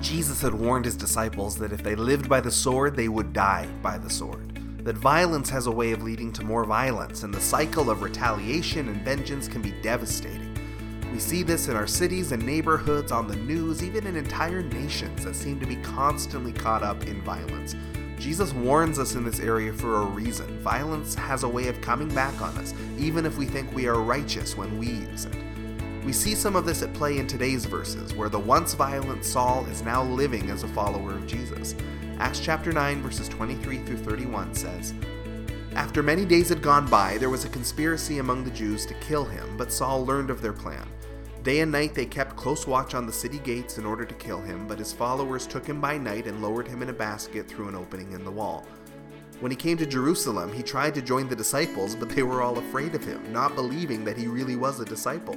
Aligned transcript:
Jesus 0.00 0.40
had 0.40 0.54
warned 0.54 0.86
his 0.86 0.96
disciples 0.96 1.56
that 1.56 1.72
if 1.72 1.82
they 1.82 1.94
lived 1.94 2.28
by 2.28 2.40
the 2.40 2.50
sword, 2.50 2.96
they 2.96 3.08
would 3.08 3.34
die 3.34 3.68
by 3.82 3.98
the 3.98 4.08
sword. 4.08 4.56
That 4.84 4.96
violence 4.96 5.50
has 5.50 5.66
a 5.66 5.70
way 5.70 5.92
of 5.92 6.02
leading 6.02 6.32
to 6.32 6.44
more 6.44 6.64
violence, 6.64 7.22
and 7.22 7.34
the 7.34 7.40
cycle 7.40 7.90
of 7.90 8.00
retaliation 8.00 8.88
and 8.88 9.02
vengeance 9.02 9.46
can 9.46 9.60
be 9.60 9.72
devastating. 9.82 10.56
We 11.12 11.18
see 11.18 11.42
this 11.42 11.68
in 11.68 11.76
our 11.76 11.86
cities 11.86 12.32
and 12.32 12.44
neighborhoods, 12.46 13.12
on 13.12 13.28
the 13.28 13.36
news, 13.36 13.82
even 13.82 14.06
in 14.06 14.16
entire 14.16 14.62
nations 14.62 15.22
that 15.24 15.36
seem 15.36 15.60
to 15.60 15.66
be 15.66 15.76
constantly 15.76 16.52
caught 16.52 16.82
up 16.82 17.06
in 17.06 17.20
violence. 17.20 17.76
Jesus 18.18 18.54
warns 18.54 18.98
us 18.98 19.16
in 19.16 19.24
this 19.24 19.40
area 19.40 19.72
for 19.72 20.02
a 20.02 20.06
reason. 20.06 20.60
Violence 20.60 21.14
has 21.14 21.42
a 21.42 21.48
way 21.48 21.68
of 21.68 21.80
coming 21.82 22.08
back 22.14 22.40
on 22.40 22.56
us, 22.56 22.72
even 22.96 23.26
if 23.26 23.36
we 23.36 23.44
think 23.44 23.70
we 23.74 23.86
are 23.86 24.00
righteous 24.00 24.56
when 24.56 24.78
we 24.78 24.86
use 24.86 25.26
it. 25.26 25.49
We 26.10 26.14
see 26.14 26.34
some 26.34 26.56
of 26.56 26.66
this 26.66 26.82
at 26.82 26.92
play 26.92 27.18
in 27.18 27.28
today's 27.28 27.66
verses, 27.66 28.14
where 28.14 28.28
the 28.28 28.36
once 28.36 28.74
violent 28.74 29.24
Saul 29.24 29.64
is 29.66 29.82
now 29.82 30.02
living 30.02 30.50
as 30.50 30.64
a 30.64 30.68
follower 30.74 31.12
of 31.12 31.24
Jesus. 31.24 31.76
Acts 32.18 32.40
chapter 32.40 32.72
9, 32.72 33.00
verses 33.00 33.28
23 33.28 33.78
through 33.84 33.98
31 33.98 34.52
says, 34.52 34.92
After 35.76 36.02
many 36.02 36.24
days 36.24 36.48
had 36.48 36.62
gone 36.62 36.90
by, 36.90 37.16
there 37.18 37.30
was 37.30 37.44
a 37.44 37.48
conspiracy 37.48 38.18
among 38.18 38.42
the 38.42 38.50
Jews 38.50 38.86
to 38.86 38.94
kill 38.94 39.24
him, 39.24 39.56
but 39.56 39.70
Saul 39.70 40.04
learned 40.04 40.30
of 40.30 40.42
their 40.42 40.52
plan. 40.52 40.84
Day 41.44 41.60
and 41.60 41.70
night 41.70 41.94
they 41.94 42.06
kept 42.06 42.34
close 42.34 42.66
watch 42.66 42.96
on 42.96 43.06
the 43.06 43.12
city 43.12 43.38
gates 43.38 43.78
in 43.78 43.86
order 43.86 44.04
to 44.04 44.14
kill 44.14 44.40
him, 44.40 44.66
but 44.66 44.80
his 44.80 44.92
followers 44.92 45.46
took 45.46 45.64
him 45.64 45.80
by 45.80 45.96
night 45.96 46.26
and 46.26 46.42
lowered 46.42 46.66
him 46.66 46.82
in 46.82 46.88
a 46.88 46.92
basket 46.92 47.46
through 47.46 47.68
an 47.68 47.76
opening 47.76 48.10
in 48.10 48.24
the 48.24 48.32
wall. 48.32 48.66
When 49.38 49.52
he 49.52 49.56
came 49.56 49.76
to 49.76 49.86
Jerusalem, 49.86 50.52
he 50.52 50.64
tried 50.64 50.94
to 50.96 51.02
join 51.02 51.28
the 51.28 51.36
disciples, 51.36 51.94
but 51.94 52.08
they 52.08 52.24
were 52.24 52.42
all 52.42 52.58
afraid 52.58 52.96
of 52.96 53.04
him, 53.04 53.32
not 53.32 53.54
believing 53.54 54.04
that 54.04 54.16
he 54.16 54.26
really 54.26 54.56
was 54.56 54.80
a 54.80 54.84
disciple. 54.84 55.36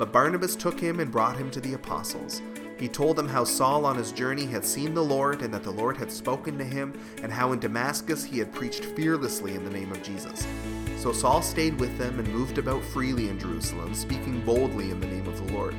But 0.00 0.12
Barnabas 0.12 0.56
took 0.56 0.80
him 0.80 0.98
and 0.98 1.12
brought 1.12 1.36
him 1.36 1.50
to 1.50 1.60
the 1.60 1.74
apostles. 1.74 2.40
He 2.78 2.88
told 2.88 3.16
them 3.16 3.28
how 3.28 3.44
Saul 3.44 3.84
on 3.84 3.98
his 3.98 4.12
journey 4.12 4.46
had 4.46 4.64
seen 4.64 4.94
the 4.94 5.04
Lord 5.04 5.42
and 5.42 5.52
that 5.52 5.62
the 5.62 5.70
Lord 5.70 5.98
had 5.98 6.10
spoken 6.10 6.56
to 6.56 6.64
him, 6.64 6.98
and 7.22 7.30
how 7.30 7.52
in 7.52 7.60
Damascus 7.60 8.24
he 8.24 8.38
had 8.38 8.50
preached 8.50 8.86
fearlessly 8.86 9.54
in 9.54 9.62
the 9.62 9.68
name 9.68 9.92
of 9.92 10.02
Jesus. 10.02 10.46
So 10.96 11.12
Saul 11.12 11.42
stayed 11.42 11.78
with 11.78 11.98
them 11.98 12.18
and 12.18 12.26
moved 12.32 12.56
about 12.56 12.82
freely 12.82 13.28
in 13.28 13.38
Jerusalem, 13.38 13.92
speaking 13.92 14.40
boldly 14.40 14.90
in 14.90 15.00
the 15.00 15.06
name 15.06 15.26
of 15.26 15.36
the 15.36 15.52
Lord. 15.52 15.76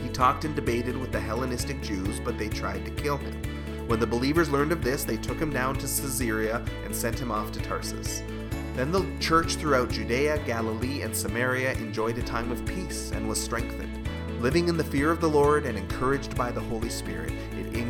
He 0.00 0.10
talked 0.10 0.44
and 0.44 0.54
debated 0.54 0.96
with 0.96 1.10
the 1.10 1.18
Hellenistic 1.18 1.82
Jews, 1.82 2.20
but 2.20 2.38
they 2.38 2.48
tried 2.48 2.84
to 2.84 2.92
kill 2.92 3.16
him. 3.16 3.42
When 3.88 3.98
the 3.98 4.06
believers 4.06 4.48
learned 4.48 4.70
of 4.70 4.84
this, 4.84 5.02
they 5.02 5.16
took 5.16 5.40
him 5.40 5.50
down 5.50 5.74
to 5.78 5.88
Caesarea 5.88 6.64
and 6.84 6.94
sent 6.94 7.18
him 7.18 7.32
off 7.32 7.50
to 7.50 7.60
Tarsus. 7.60 8.22
Then 8.74 8.90
the 8.90 9.06
church 9.20 9.54
throughout 9.54 9.90
Judea, 9.90 10.38
Galilee, 10.44 11.02
and 11.02 11.14
Samaria 11.14 11.74
enjoyed 11.74 12.18
a 12.18 12.22
time 12.22 12.50
of 12.50 12.66
peace 12.66 13.12
and 13.12 13.28
was 13.28 13.40
strengthened. 13.40 14.08
Living 14.40 14.68
in 14.68 14.76
the 14.76 14.84
fear 14.84 15.12
of 15.12 15.20
the 15.20 15.28
Lord 15.28 15.64
and 15.64 15.78
encouraged 15.78 16.36
by 16.36 16.50
the 16.50 16.60
Holy 16.60 16.88
Spirit, 16.88 17.32
it. 17.52 17.83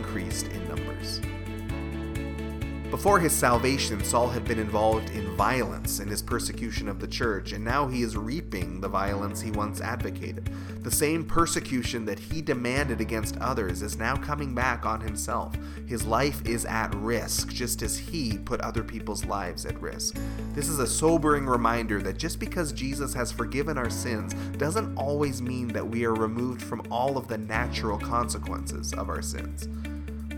Before 2.95 3.19
his 3.19 3.33
salvation, 3.33 4.05
Saul 4.05 4.29
had 4.29 4.45
been 4.45 4.61
involved 4.61 5.11
in 5.11 5.35
violence 5.35 5.99
in 5.99 6.07
his 6.07 6.23
persecution 6.23 6.89
of 6.89 7.01
the 7.01 7.09
church, 7.09 7.51
and 7.51 7.65
now 7.65 7.89
he 7.89 8.03
is 8.03 8.17
reaping 8.17 8.81
the 8.81 8.89
violence 8.89 9.41
he 9.41 9.51
once 9.51 9.81
advocated. 9.81 10.49
The 10.85 10.93
same 10.93 11.25
persecution 11.25 12.05
that 12.05 12.21
he 12.21 12.41
demanded 12.41 13.01
against 13.01 13.37
others 13.39 13.83
is 13.83 13.99
now 13.99 14.15
coming 14.15 14.55
back 14.55 14.87
on 14.87 15.01
himself. 15.01 15.57
His 15.89 16.07
life 16.07 16.41
is 16.47 16.67
at 16.67 16.95
risk, 16.95 17.49
just 17.49 17.83
as 17.83 17.99
he 17.99 18.39
put 18.39 18.61
other 18.61 18.85
people's 18.85 19.25
lives 19.25 19.67
at 19.67 19.83
risk. 19.83 20.17
This 20.53 20.69
is 20.69 20.79
a 20.79 20.87
sobering 20.87 21.47
reminder 21.47 22.01
that 22.01 22.17
just 22.17 22.39
because 22.39 22.71
Jesus 22.73 23.13
has 23.13 23.33
forgiven 23.33 23.77
our 23.77 23.91
sins 23.91 24.35
doesn't 24.57 24.97
always 24.97 25.43
mean 25.43 25.67
that 25.67 25.89
we 25.89 26.05
are 26.05 26.15
removed 26.15 26.63
from 26.63 26.81
all 26.93 27.19
of 27.19 27.27
the 27.27 27.39
natural 27.39 27.99
consequences 27.99 28.95
of 28.95 29.09
our 29.09 29.21
sins. 29.21 29.69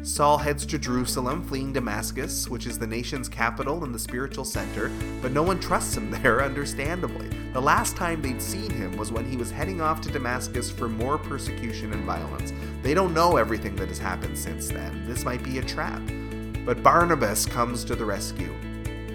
Saul 0.07 0.39
heads 0.39 0.65
to 0.67 0.79
Jerusalem, 0.79 1.43
fleeing 1.43 1.73
Damascus, 1.73 2.49
which 2.49 2.69
is 2.69 2.79
the 2.79 2.87
nation's 2.87 3.29
capital 3.29 3.83
and 3.83 3.93
the 3.93 3.99
spiritual 3.99 4.45
center, 4.45 4.89
but 5.21 5.33
no 5.33 5.43
one 5.43 5.59
trusts 5.59 5.97
him 5.97 6.13
there, 6.13 6.43
understandably. 6.45 7.27
The 7.53 7.61
last 7.61 7.97
time 7.97 8.23
they'd 8.23 8.41
seen 8.41 8.71
him 8.71 8.97
was 8.97 9.11
when 9.11 9.29
he 9.29 9.37
was 9.37 9.51
heading 9.51 9.81
off 9.81 10.01
to 10.03 10.13
Damascus 10.13 10.71
for 10.71 10.89
more 10.89 11.19
persecution 11.19 11.93
and 11.93 12.05
violence. 12.05 12.53
They 12.83 12.95
don't 12.95 13.15
know 13.15 13.37
everything 13.37 13.75
that 13.77 13.89
has 13.89 13.99
happened 13.99 14.39
since 14.39 14.69
then. 14.69 15.09
This 15.09 15.25
might 15.25 15.43
be 15.43 15.59
a 15.59 15.65
trap. 15.65 16.01
But 16.65 16.85
Barnabas 16.85 17.45
comes 17.45 17.83
to 17.87 17.97
the 17.97 18.05
rescue. 18.05 18.55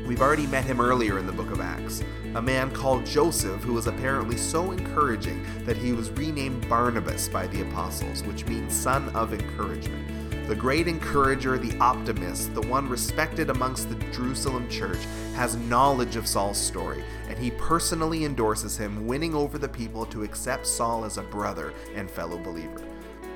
We've 0.06 0.22
already 0.22 0.47
met 0.47 0.66
him 0.66 0.81
earlier 0.81 1.19
in 1.19 1.25
the 1.25 1.31
book 1.31 1.52
of 1.52 1.62
Acts, 1.62 2.03
a 2.35 2.41
man 2.41 2.69
called 2.69 3.06
Joseph 3.06 3.63
who 3.63 3.73
was 3.73 3.88
apparently 3.88 4.35
so 4.35 4.72
encouraging 4.72 5.46
that 5.63 5.78
he 5.78 5.94
was 5.94 6.12
renamed 6.12 6.68
Barnabas 6.68 7.29
by 7.29 7.47
the 7.47 7.62
apostles, 7.62 8.23
which 8.23 8.46
means 8.46 8.75
son 8.75 9.08
of 9.16 9.34
encouragement 9.34 10.11
the 10.52 10.58
great 10.58 10.90
encourager, 10.90 11.58
the 11.58 11.80
optimist, 11.80 12.54
the 12.54 12.62
one 12.64 12.90
respected 12.90 13.50
amongst 13.50 13.88
the 13.88 13.96
Jerusalem 14.12 14.68
church, 14.68 15.00
has 15.34 15.56
knowledge 15.56 16.18
of 16.18 16.28
Saul's 16.28 16.58
story, 16.58 17.06
and 17.30 17.38
he 17.38 17.52
personally 17.52 18.26
endorses 18.26 18.76
him, 18.76 19.08
winning 19.08 19.34
over 19.34 19.58
the 19.58 19.70
people 19.70 20.06
to 20.08 20.24
accept 20.24 20.68
Saul 20.68 21.06
as 21.06 21.18
a 21.18 21.22
brother 21.22 21.74
and 21.96 22.12
fellow 22.12 22.38
believer. 22.38 22.82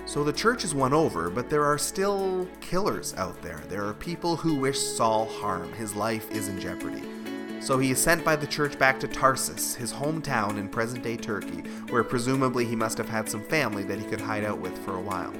So 0.05 0.25
the 0.25 0.33
church 0.33 0.65
is 0.65 0.75
won 0.75 0.91
over, 0.91 1.29
but 1.29 1.49
there 1.49 1.63
are 1.63 1.77
still 1.77 2.49
killers 2.59 3.13
out 3.13 3.41
there. 3.41 3.61
There 3.69 3.85
are 3.85 3.93
people 3.93 4.35
who 4.35 4.55
wish 4.55 4.77
Saul 4.77 5.27
harm. 5.39 5.71
His 5.71 5.95
life 5.95 6.29
is 6.31 6.49
in 6.49 6.59
jeopardy. 6.59 7.03
So 7.61 7.79
he 7.79 7.91
is 7.91 7.97
sent 7.97 8.25
by 8.25 8.35
the 8.35 8.45
church 8.45 8.77
back 8.77 8.99
to 8.99 9.07
Tarsus, 9.07 9.73
his 9.73 9.93
hometown 9.93 10.57
in 10.57 10.67
present 10.67 11.01
day 11.01 11.15
Turkey, 11.15 11.61
where 11.91 12.03
presumably 12.03 12.65
he 12.65 12.75
must 12.75 12.97
have 12.97 13.07
had 13.07 13.29
some 13.29 13.45
family 13.45 13.83
that 13.83 13.99
he 13.99 14.05
could 14.05 14.19
hide 14.19 14.43
out 14.43 14.59
with 14.59 14.77
for 14.79 14.97
a 14.97 15.01
while. 15.01 15.31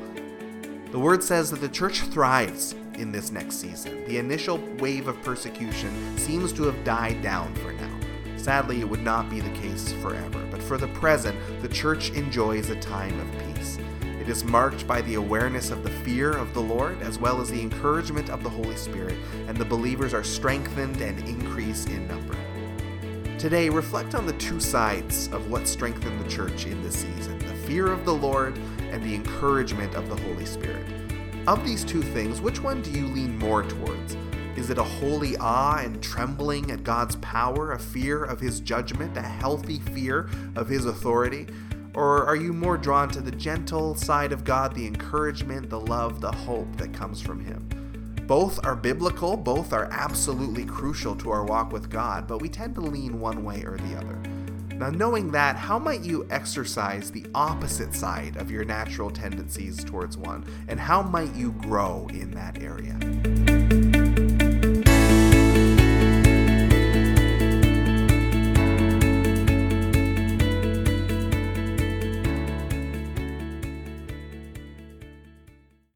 The 0.91 0.99
word 0.99 1.23
says 1.23 1.51
that 1.51 1.61
the 1.61 1.69
church 1.69 2.01
thrives 2.01 2.75
in 2.97 3.11
this 3.11 3.31
next 3.31 3.55
season. 3.55 4.05
The 4.05 4.17
initial 4.17 4.57
wave 4.79 5.07
of 5.07 5.21
persecution 5.23 6.17
seems 6.17 6.53
to 6.53 6.63
have 6.63 6.83
died 6.83 7.21
down 7.21 7.53
for 7.55 7.73
now. 7.73 7.99
Sadly, 8.37 8.79
it 8.79 8.89
would 8.89 9.01
not 9.01 9.29
be 9.29 9.39
the 9.39 9.49
case 9.59 9.91
forever, 9.93 10.45
but 10.51 10.61
for 10.61 10.77
the 10.77 10.87
present, 10.89 11.37
the 11.61 11.67
church 11.67 12.11
enjoys 12.11 12.69
a 12.69 12.79
time 12.79 13.19
of 13.19 13.55
peace. 13.55 13.79
It 14.19 14.29
is 14.29 14.43
marked 14.43 14.87
by 14.87 15.01
the 15.01 15.15
awareness 15.15 15.69
of 15.69 15.83
the 15.83 15.89
fear 15.89 16.31
of 16.31 16.53
the 16.53 16.61
Lord 16.61 17.01
as 17.01 17.19
well 17.19 17.41
as 17.41 17.49
the 17.49 17.61
encouragement 17.61 18.29
of 18.29 18.43
the 18.43 18.49
Holy 18.49 18.75
Spirit, 18.75 19.17
and 19.47 19.57
the 19.57 19.65
believers 19.65 20.13
are 20.13 20.23
strengthened 20.23 21.01
and 21.01 21.19
increase 21.27 21.85
in 21.85 22.07
number. 22.07 22.35
Today, 23.37 23.69
reflect 23.69 24.15
on 24.15 24.25
the 24.25 24.33
two 24.33 24.59
sides 24.59 25.27
of 25.27 25.51
what 25.51 25.67
strengthened 25.67 26.23
the 26.23 26.29
church 26.29 26.65
in 26.65 26.81
this 26.81 26.95
season 26.95 27.37
the 27.39 27.53
fear 27.67 27.91
of 27.91 28.05
the 28.05 28.13
Lord 28.13 28.59
and 28.91 29.03
the 29.03 29.15
encouragement 29.15 29.95
of 29.95 30.09
the 30.09 30.15
Holy 30.15 30.45
Spirit. 30.45 30.85
Of 31.47 31.63
these 31.63 31.83
two 31.83 32.01
things, 32.01 32.41
which 32.41 32.61
one 32.61 32.81
do 32.81 32.91
you 32.91 33.07
lean 33.07 33.37
more 33.37 33.63
towards? 33.63 34.17
Is 34.55 34.69
it 34.69 34.77
a 34.77 34.83
holy 34.83 35.35
awe 35.37 35.77
and 35.77 36.01
trembling 36.01 36.71
at 36.71 36.83
God's 36.83 37.17
power, 37.17 37.73
a 37.73 37.79
fear 37.79 38.23
of 38.23 38.39
His 38.39 38.61
judgment, 38.61 39.17
a 39.17 39.21
healthy 39.21 39.79
fear 39.79 40.29
of 40.55 40.69
His 40.69 40.85
authority? 40.85 41.47
Or 41.93 42.25
are 42.25 42.35
you 42.35 42.53
more 42.53 42.77
drawn 42.77 43.09
to 43.09 43.21
the 43.21 43.31
gentle 43.31 43.95
side 43.95 44.31
of 44.31 44.43
God, 44.43 44.73
the 44.73 44.87
encouragement, 44.87 45.69
the 45.69 45.79
love, 45.79 46.21
the 46.21 46.31
hope 46.31 46.75
that 46.77 46.93
comes 46.93 47.21
from 47.21 47.43
Him? 47.43 47.67
Both 48.27 48.65
are 48.65 48.75
biblical, 48.75 49.37
both 49.37 49.71
are 49.71 49.87
absolutely 49.91 50.65
crucial 50.65 51.15
to 51.17 51.29
our 51.29 51.43
walk 51.43 51.71
with 51.71 51.89
God, 51.89 52.25
but 52.27 52.41
we 52.41 52.49
tend 52.49 52.75
to 52.75 52.81
lean 52.81 53.19
one 53.19 53.43
way 53.43 53.63
or 53.63 53.77
the 53.77 53.97
other. 53.97 54.34
Now, 54.77 54.89
knowing 54.89 55.31
that, 55.31 55.55
how 55.55 55.79
might 55.79 56.01
you 56.01 56.27
exercise 56.29 57.09
the 57.09 57.25
opposite 57.33 57.93
side 57.95 58.35
of 58.35 58.51
your 58.51 58.65
natural 58.65 59.09
tendencies 59.09 59.81
towards 59.81 60.17
one, 60.17 60.43
and 60.67 60.77
how 60.79 61.01
might 61.01 61.33
you 61.33 61.53
grow 61.53 62.07
in 62.11 62.31
that 62.31 62.61
area? 62.61 63.44